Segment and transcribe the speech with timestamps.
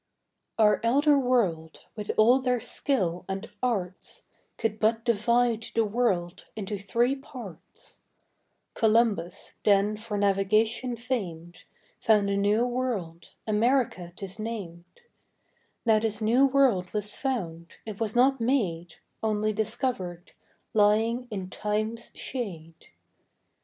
[0.57, 4.23] Our Elder World, with all their Skill and Arts,
[4.57, 7.99] Could but divide the World into three Parts:
[8.73, 11.65] Columbus, then for Navigation fam'd,
[11.99, 14.85] Found a new World, America 'tis nam'd;
[15.85, 20.31] Now this new World was found, it was not made, Onely discovered,
[20.73, 22.87] lying in Time's shade.